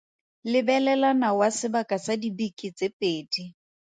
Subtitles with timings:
[0.51, 3.43] Lebelela nawa sebaka sa dibeke tse pedi.